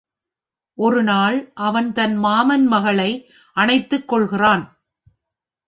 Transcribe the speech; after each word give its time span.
ஒரு 0.77 1.03
நாள் 1.03 1.51
அவன் 1.53 1.91
தன் 1.91 2.15
மாமன் 2.17 2.65
மகளை 2.65 3.11
அணைத்துக் 3.57 4.07
கொள்கிறான். 4.07 4.63